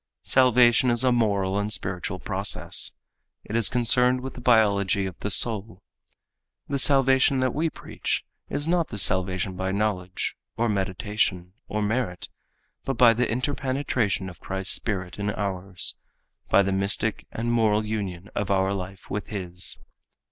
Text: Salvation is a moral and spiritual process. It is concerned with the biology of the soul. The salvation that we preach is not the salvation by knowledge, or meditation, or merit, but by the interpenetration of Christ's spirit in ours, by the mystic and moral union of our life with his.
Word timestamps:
Salvation 0.23 0.89
is 0.89 1.03
a 1.03 1.11
moral 1.11 1.59
and 1.59 1.71
spiritual 1.71 2.17
process. 2.17 2.97
It 3.43 3.55
is 3.55 3.69
concerned 3.69 4.21
with 4.21 4.33
the 4.33 4.41
biology 4.41 5.05
of 5.05 5.15
the 5.19 5.29
soul. 5.29 5.83
The 6.67 6.79
salvation 6.79 7.39
that 7.41 7.53
we 7.53 7.69
preach 7.69 8.25
is 8.49 8.67
not 8.67 8.87
the 8.87 8.97
salvation 8.97 9.55
by 9.55 9.71
knowledge, 9.71 10.35
or 10.57 10.67
meditation, 10.69 11.53
or 11.67 11.83
merit, 11.83 12.29
but 12.83 12.97
by 12.97 13.13
the 13.13 13.29
interpenetration 13.29 14.27
of 14.27 14.39
Christ's 14.39 14.73
spirit 14.73 15.19
in 15.19 15.29
ours, 15.29 15.99
by 16.49 16.63
the 16.63 16.71
mystic 16.71 17.27
and 17.31 17.51
moral 17.51 17.85
union 17.85 18.31
of 18.33 18.49
our 18.49 18.73
life 18.73 19.07
with 19.11 19.27
his. 19.27 19.83